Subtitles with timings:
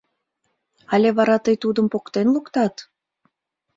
[0.93, 2.75] Але вара тый тудым поктен луктат?